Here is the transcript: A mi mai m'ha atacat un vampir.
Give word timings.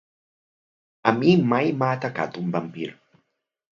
A 1.11 1.13
mi 1.19 1.35
mai 1.51 1.71
m'ha 1.83 1.91
atacat 1.99 2.41
un 2.45 2.49
vampir. 2.57 2.89